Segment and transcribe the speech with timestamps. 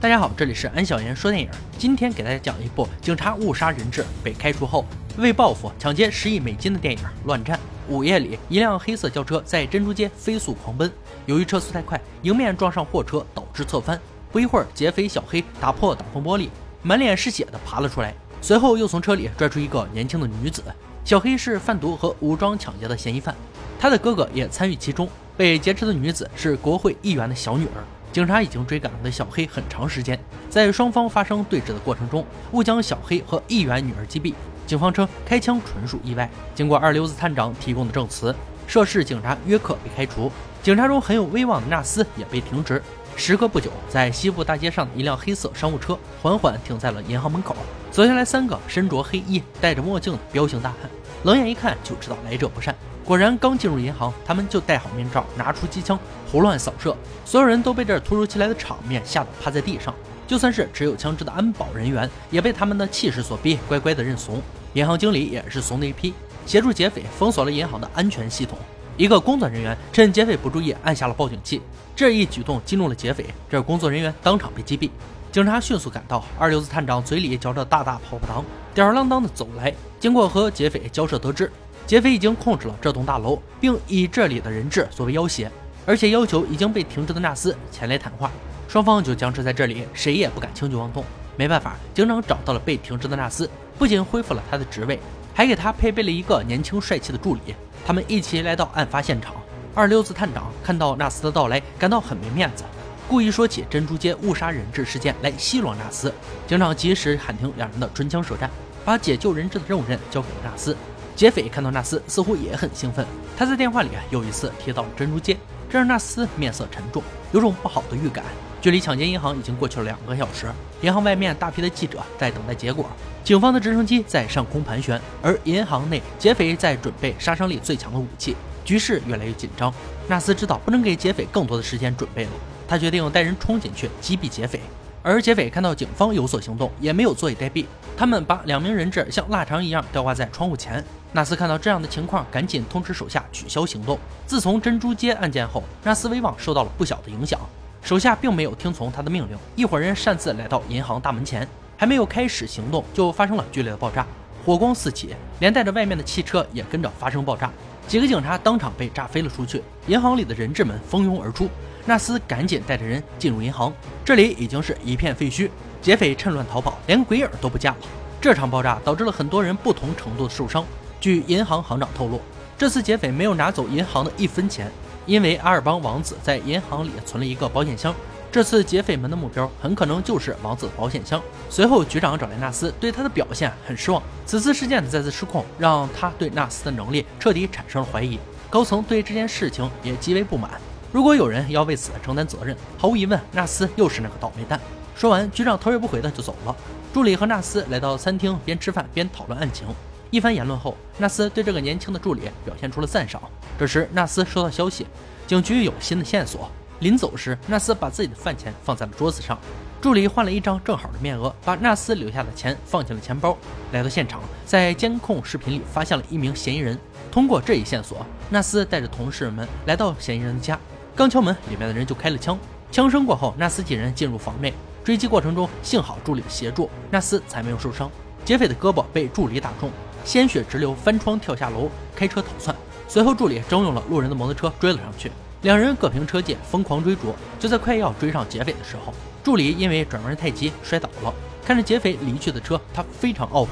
[0.00, 1.50] 大家好，这里是安小言说电影。
[1.76, 4.84] 今天给大家讲一部警察误杀人质被开除后
[5.16, 7.58] 为报复抢劫十亿美金的电影《乱战》。
[7.92, 10.88] 午夜里，一辆黑色轿车在珍珠街飞速狂奔，
[11.26, 14.00] 由于车速太快，迎面撞上货车，导致侧翻。
[14.30, 16.48] 不一会儿，劫匪小黑打破挡风玻璃，
[16.80, 20.62] 满脸是血的爬了出来，随后又从车里拽出一个年轻的女子。
[21.04, 23.34] 小黑是贩毒和武装抢劫的嫌疑犯，
[23.80, 25.08] 他的哥哥也参与其中。
[25.36, 27.82] 被劫持的女子是国会议员的小女儿。
[28.18, 30.18] 警察已经追赶了小黑很长时间，
[30.50, 34.34] 在双方发生对峙的过程中，误将小黑和议员女儿击毙。
[34.66, 36.28] 警方称开枪纯属意外。
[36.52, 38.34] 经过二流子探长提供的证词，
[38.66, 40.32] 涉事警察约克被开除，
[40.64, 42.82] 警察中很有威望的纳斯也被停职。
[43.14, 47.54] 时隔不久，在西部大街上的一辆黑色商务车缓缓停在了银行门口，
[47.92, 50.90] 走下来三个身着黑衣、戴着墨镜的彪形大汉，
[51.22, 52.74] 冷眼一看就知道来者不善。
[53.08, 55.98] 果然，刚进入银行，他们就戴好面罩，拿出机枪，
[56.30, 56.94] 胡乱扫射。
[57.24, 59.94] 所有人都被这突如其来的场面吓得趴在地上。
[60.26, 64.42] 就算是持有枪支的安保人员，也被他们的气势所逼，乖乖的认怂。
[64.74, 66.12] 银行经理也是怂的一批，
[66.44, 68.58] 协助劫匪封锁了银行的安全系统。
[68.98, 71.62] 一个工作人员趁劫匪不注意，按下了报警器。
[71.96, 74.90] 这一举动激怒了劫匪，这工作人员当场被击毙。
[75.32, 79.72] 警察迅速赶到，二流子探长嘴里嚼着大大泡泡糖，吊儿郎当的走来。
[79.98, 81.50] 经过和劫匪交涉，得知。
[81.88, 85.50] 劫匪已经控制了这栋大楼，并以这里的人质作为要挟，
[85.86, 88.30] 而且要求已经被停职的纳斯前来谈话。
[88.68, 91.02] 双方就僵持在这里，谁也不敢轻举妄动。
[91.34, 95.00] 没办法，警长找到了被停职的纳斯，不仅恢复了他的职位，
[95.32, 97.40] 还给他配备了一个年轻帅气的助理。
[97.86, 99.34] 他们一起来到案发现场。
[99.74, 102.64] 二流子探长看到纳斯的到来，感到很没面子，
[103.08, 106.12] 故意说起珍珠街误杀人质事件来奚落纳斯。
[106.46, 108.50] 警长及时喊停两人的唇枪舌战，
[108.84, 110.76] 把解救人质的重任交给了纳斯。
[111.18, 113.04] 劫匪看到纳斯似乎也很兴奋，
[113.36, 115.36] 他在电话里又一次提到了珍珠街，
[115.68, 117.02] 这让纳斯面色沉重，
[117.32, 118.24] 有种不好的预感。
[118.60, 120.46] 距离抢劫银行已经过去了两个小时，
[120.80, 122.88] 银行外面大批的记者在等待结果，
[123.24, 129.74] 警方的直升机在上空盘旋，而银行内劫匪在准备杀伤力最强的武器，局势越来越紧张。
[130.06, 132.30] 纳斯知道不能给劫匪更多的时间准备了，
[132.68, 134.60] 他决定带人冲进去击毙劫匪。
[135.02, 137.64] 而劫匪看到警方有所行动，也没有坐以待毙。
[137.96, 140.84] 他们把两名人质像腊肠一样吊挂在窗户前。
[141.12, 143.98] 纳斯看到这样的情况，赶紧通知手下取消行动。
[144.26, 147.40] 自从珍珠街案件后，纳斯威望受到了不小的影响。
[147.82, 154.06] 手下并没有听从他的命令，一伙人擅自来到银行大门前，还没有开始行动，就发生了剧烈的爆炸，
[154.44, 157.50] 火光四起，连带着外面的汽车也跟着发生爆炸。
[157.86, 161.48] 几个警察当场被炸飞了出去，银行里的人质们蜂拥而出。
[161.88, 163.72] 纳斯赶紧带着人进入银行，
[164.04, 165.48] 这里已经是一片废墟，
[165.80, 167.78] 劫匪趁乱逃跑，连鬼影都不见了。
[168.20, 170.62] 这场爆炸导致了很多人不同程度的受伤。
[171.00, 172.20] 据银行行长透露，
[172.58, 174.70] 这次劫匪没有拿走银行的一分钱，
[175.06, 177.94] 因为阿尔邦王子在银行里存了一个保险箱。
[178.30, 181.18] 这次劫匪们的目标很可能就是王子保险箱。
[181.48, 184.02] 随后，局长找来纳斯，对他的表现很失望。
[184.26, 188.18] 此次事件的再次失控，让他对纳斯的能力彻底产生了怀疑。
[188.50, 190.50] 高层对这件事情也极为不满。
[190.90, 194.58] 如果有人要为此承担责任，毫无疑问，纳斯又是那个倒霉蛋。
[194.96, 196.56] 说完，局长头也不回的就走了。
[196.94, 199.66] 助理和纳斯来到餐厅，边吃饭边讨论案情。
[200.10, 203.20] 一番言论后，纳斯对这个年轻的助理表现出了赞赏。
[203.58, 204.86] 这时，纳斯收到消息，
[205.26, 206.50] 警局有新的线索。
[206.80, 209.38] 临走时，纳斯把自己的饭钱放在了桌子上。
[209.80, 213.36] 助理换了一张正好的面额，把纳斯留下的钱放进了钱包。
[213.72, 216.76] 来到现场，在监控视频里发现了一名嫌疑人。
[217.12, 220.58] 通过这一线索，纳斯带着同事们来到嫌疑人的家。
[220.98, 222.36] 刚敲门，里面的人就开了枪。
[222.72, 224.52] 枪声过后，纳斯几人进入房内。
[224.82, 227.88] 追击过程中，幸好助理的协助，纳斯才没有受伤。
[228.24, 229.70] 劫匪的胳膊被助理打中，
[230.04, 232.56] 鲜血直流，翻窗跳下楼，开车逃窜。
[232.88, 237.14] 随后，助理征用了路人的摩托车追了上去，两人各凭车技，疯狂追逐。
[237.38, 238.92] 就在快要追上劫匪的时候，
[239.22, 241.14] 助理因为转弯太急摔倒了。
[241.46, 243.50] 看着劫匪离去的车，他非常懊悔。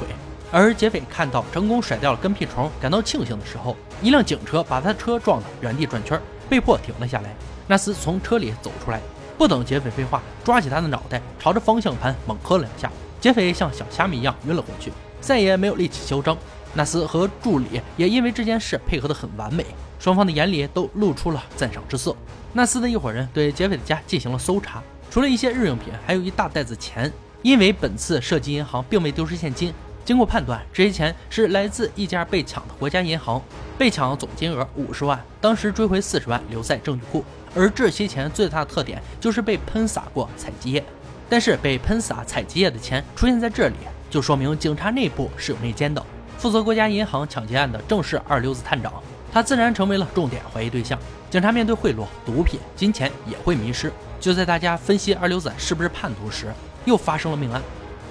[0.50, 6.20] 而劫匪看到成功甩掉了跟屁虫，感到庆幸的时候，一辆警车把他的车撞得原地转圈。
[6.48, 7.34] 被迫停了下来，
[7.66, 9.00] 纳斯从车里走出来，
[9.36, 12.90] 不等劫匪废话，抓起他的脑袋，朝着方向盘猛磕了两下。
[13.20, 16.36] 劫匪像小虾米一样晕了回去，再也没有力气嚣张。
[16.74, 19.64] 纳斯和助理也因为这件事配合得很完美，
[19.98, 22.14] 双方的眼里都露出了赞赏之色。
[22.52, 27.10] 纳斯的一伙人对劫匪的家进行了搜查，除了一些日用品，还有一大袋子钱。
[27.42, 29.72] 因为本次涉及银行并未丢失现金。
[30.06, 33.42] 经过判断，这些钱是来自一家被抢的国家银行，
[33.76, 37.24] 被抢总金额五十万，当时追回四十万留在证据库。
[37.56, 40.84] 而这些钱最大的特点就是被喷洒过采集液，
[41.28, 43.74] 但是被喷洒采集液的钱出现在这里，
[44.08, 46.00] 就说明警察内部是有内奸的。
[46.38, 49.02] 负责国家银行抢劫案的正是二流子探长，
[49.32, 50.96] 他自然成为了重点怀疑对象。
[51.28, 53.92] 警察面对贿赂、毒品、金钱也会迷失。
[54.20, 56.52] 就在大家分析二流子是不是叛徒时，
[56.84, 57.60] 又发生了命案，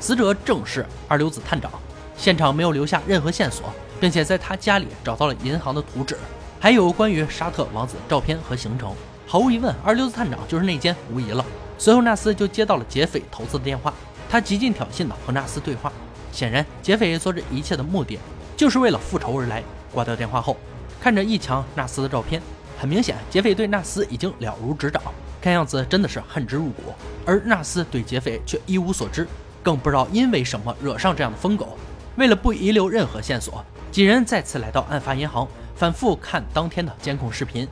[0.02, 1.72] 死者正是二流子探长。
[2.18, 6.18] 现场没有留下任何线索，并且在他家里找到了银行的图纸，
[6.60, 8.94] 还有关于沙特王子照片和行程。
[9.28, 11.44] 毫无疑问，二流子探长就是内奸无疑了。
[11.78, 13.94] 随后，纳斯就接到了劫匪投资的电话，
[14.30, 15.92] 他极尽挑衅地和纳斯对话。
[16.32, 18.18] 显然，劫匪做这一切的目的
[18.56, 19.64] 就是为了复仇而来。
[19.94, 20.56] 挂掉电话后，
[21.02, 22.42] 看着一墙纳斯的照片，
[22.78, 25.02] 很明显，劫匪对纳斯已经了如指掌，
[25.42, 26.84] 看样子真的是恨之入骨。
[27.26, 29.28] 而纳斯对劫匪却一无所知，
[29.64, 31.78] 更不知道因为什么惹上这样的疯狗。
[32.18, 35.46] 为了不遗留任何线索，几人再次来到案发银行，
[35.76, 37.68] 反复看当天的监控视频。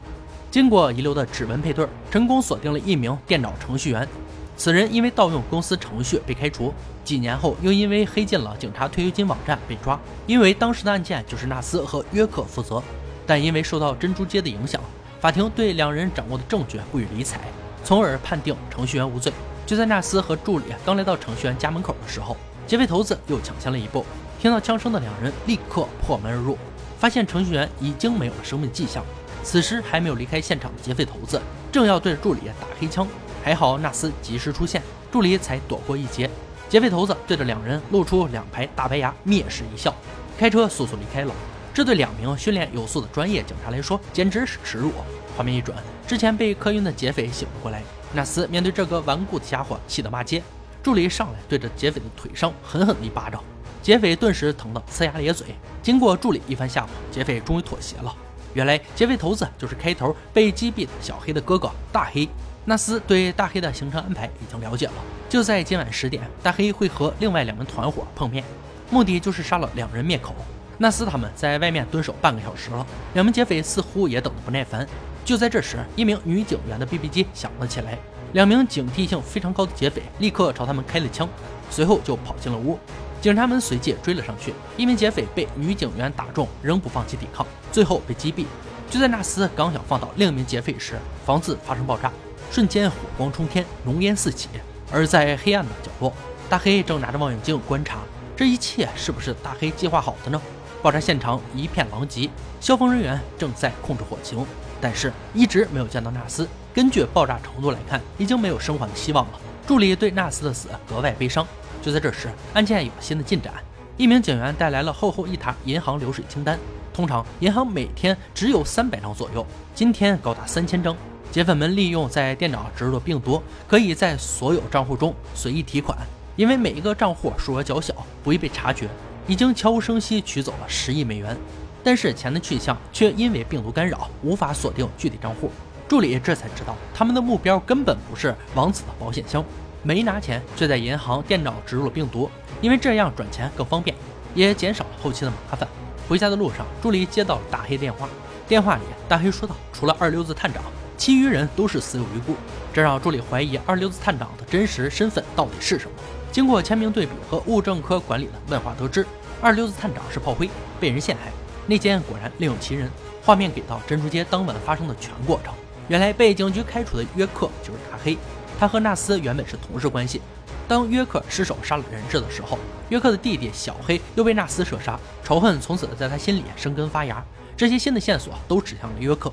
[0.51, 4.07] 经过遗留的指纹配对，成功锁定了一名电脑程序员。
[4.55, 6.73] 此人因为盗用公司程序被开除，
[7.05, 9.99] 几年后又因为黑进了警察退休金网站被抓。
[10.27, 12.83] 因为当时的案件就是纳斯和约克负责，
[13.25, 14.79] 但因为受到珍珠街的影响，
[15.21, 17.39] 法庭对两人掌握的证据不予理睬，
[17.83, 19.31] 从而判定程序员无罪。
[19.65, 22.37] 就在纳斯和助理刚来到程序员家门口的时候，
[22.67, 24.05] 劫匪头子又抢先了一步。
[24.43, 26.57] 听到枪声的两人立刻破门而入，
[26.99, 29.01] 发现程序员已经没有了生命迹象。
[29.41, 31.41] 此时还没有离开现场的劫匪头子
[31.71, 33.07] 正要对着助理打黑枪，
[33.41, 36.29] 还好纳斯及时出现，助理才躲过一劫。
[36.67, 39.95] 劫匪头子对着两人露出两排大白牙，蔑视一笑，
[40.37, 41.33] 开车速速离开了。
[41.73, 44.91] 这对两名训练有素的专业警察来说简直是耻辱。
[45.37, 47.81] 画面一转，之前被磕晕的劫匪醒了过来，
[48.11, 50.43] 纳斯面对这个顽固的家伙气得骂街，
[50.83, 53.41] 助理上来对着劫匪的腿上狠狠的一巴掌。
[53.83, 55.47] 劫匪顿时疼得呲牙咧嘴，
[55.81, 58.15] 经过助理一番吓唬，劫匪终于妥协了。
[58.53, 62.27] 原来劫匪头子就是开头被击毙的小黑的哥哥大黑。
[62.63, 64.93] 纳斯对大黑的行程安排已经了解了，
[65.27, 68.41] 就在今晚十点，大黑会和另外两名团伙碰面，
[68.89, 70.33] 目的就是杀了两人灭口。
[70.77, 74.87] 纳斯他们在外面蹲守半个小时了，两名劫匪似乎也等得不耐烦。
[75.25, 77.99] 就在这时，一名女警员的 BB 机响了起来，
[78.31, 81.27] 两名警惕性非常高的劫匪立刻朝他们开了枪，
[81.69, 82.79] 随后就跑进了屋。
[83.23, 88.45] 警察们随即追了上去，一名劫匪被女警员打中，仍不放弃抵抗，最后被击毙。
[88.89, 92.11] 就在纳斯刚想放倒另一名劫匪时，房子发生爆炸，
[92.51, 94.49] 瞬间火光冲天，浓烟四起。
[94.91, 96.11] 而在黑暗的角落，
[96.49, 97.99] 大黑正拿着望远镜观察，
[98.35, 100.41] 这一切是不是大黑计划好的呢？
[100.81, 102.29] 爆炸现场一片狼藉，
[102.59, 104.45] 消防人员正在控制火情，
[104.81, 106.45] 但是一直没有见到纳斯。
[106.73, 109.39] 根据爆炸程度来看，已经没有生还的希望了。
[109.65, 111.47] 助理对纳斯的死格外悲伤。
[111.83, 113.53] 就在这时，案件有了新的进展。
[113.97, 116.57] 一名警员带来了厚厚一沓银行流水清单。
[116.93, 119.45] 通常银行每天只有三百张左右，
[119.75, 120.95] 今天高达三千张。
[121.29, 125.97] 劫匪们利用在电脑植入的病毒，可以在所有账户中随意提款。
[126.37, 127.93] 因为每一个账户数额较小，
[128.23, 128.87] 不易被察觉，
[129.27, 131.35] 已经悄无声息取走了十亿美元。
[131.83, 135.51] 但是钱的去向却因为病毒干扰，无法锁定具体账户。
[135.85, 139.43] 助理这才知道，他们的目标根本不是王子的保险箱。
[139.83, 142.29] 没拿钱，却在银行电脑植入了病毒，
[142.61, 143.95] 因为这样转钱更方便，
[144.33, 145.67] 也减少了后期的麻烦。
[146.07, 148.07] 回家的路上，助理接到了大黑电话。
[148.47, 150.63] 电话里，大黑说道：“除了二流子探长，
[150.97, 152.35] 其余人都是死有余辜。”
[152.73, 155.91] 这让助理怀疑二流子探长的真实身份到底是什么。
[156.31, 159.05] 经过签名对比和物证科管理的问话，得知
[159.41, 161.31] 二流子探长是炮灰，被人陷害。
[161.67, 162.89] 内奸果然另有其人。
[163.25, 165.53] 画面给到珍珠街当晚发生的全过程。
[165.87, 168.17] 原来被警局开除的约克就是大黑。
[168.63, 170.21] 他和纳斯原本是同事关系。
[170.69, 177.21] 当约克失手杀了人质的时候，约克的弟弟小黑又被纳斯射杀，仇恨从此在他心里生根发芽。
[177.57, 179.29] 这些新的线索都指向了约克。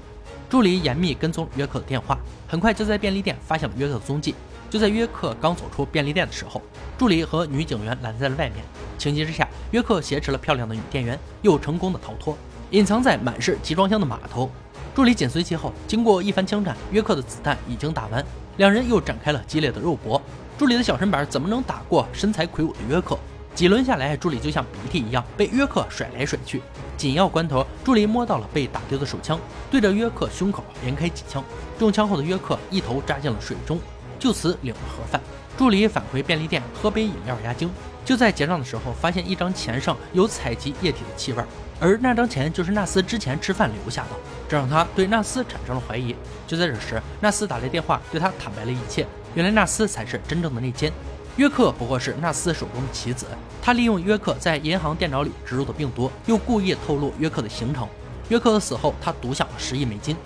[0.49, 2.19] 助理严密跟踪约克的电话，
[2.49, 4.35] 很快就在便利店发现了约克的踪迹。
[4.69, 6.61] 就在约克刚走出便利店的时候，
[6.99, 8.65] 助理和女警员拦在了外面。
[8.99, 12.37] 情急之下，约克挟持了漂亮的女店员，又成功的逃脱，
[12.71, 14.51] 隐藏在满是集装箱的码头。
[14.93, 18.27] 助理紧随其后，经过一番枪战，约克的子弹已经打完。
[18.57, 20.21] 两人又展开了激烈的肉搏，
[20.59, 23.19] 助理的小身板怎么能打过身材魁梧的约克？
[23.55, 26.63] 几轮下来，助理就像鼻涕一样被约克甩来甩去。
[26.97, 29.39] 紧要关头，助理摸到了被打丢的手枪，
[29.71, 31.43] 对着约克胸口连开几枪。
[31.79, 33.79] 中枪后的约克一头扎进了水中，
[34.19, 35.21] 就此领了盒饭。
[35.59, 37.69] 助理返回便利店喝杯饮料压惊，
[38.05, 41.43] 就在结账的时候，发现一张钱上有采集液体的气味。
[41.79, 44.09] 而那张钱就是纳斯之前吃饭留下的，
[44.49, 46.15] 这让他对纳斯产生了怀疑。
[46.47, 49.07] 就在这时，纳斯打来电话，对他坦白了一切。
[49.35, 50.93] 原来纳斯才是真正的内奸，
[51.37, 53.27] 约克不过是纳斯手中的棋子。
[53.63, 57.89] 他利用约克在银行电脑里植入的病毒，又故意透露约克的行程。
[58.29, 60.17] 约克死后，他独享了十亿美金。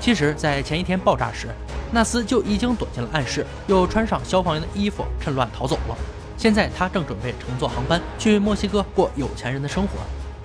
[0.00, 1.48] 其实，在前一天爆炸时，
[1.92, 5.96] 纳斯就已经躲进了暗室，又穿上消防员的衣服，趁乱逃走了。
[6.44, 9.92] 现在他正准备乘坐航班去墨西哥过有钱人的生活。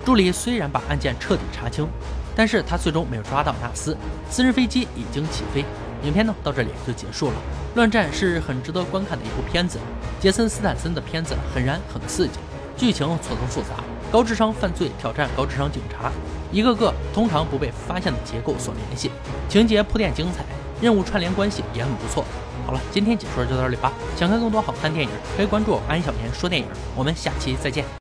[0.02, 1.86] 助理虽然把案件彻底查清，
[2.34, 3.94] 但是他最终没有抓到纳斯。
[4.30, 5.62] 私人飞机已经起飞，
[6.02, 7.34] 影片呢到这里就结束了。
[7.74, 9.78] 乱战是很值得观看的一部片子，
[10.18, 12.38] 杰森斯坦森的片子很燃很刺激，
[12.78, 16.10] 剧情错综复杂，高智商犯罪挑战高智商警察，
[16.50, 19.10] 一个个通常不被发现的结构所联系，
[19.50, 20.42] 情节铺垫精彩，
[20.80, 22.24] 任务串联关系也很不错。
[22.66, 23.92] 好了，今天解说就到这里吧。
[24.16, 26.66] 想看更多好看电影，可以关注安小年说电影。
[26.94, 27.84] 我们下期再见。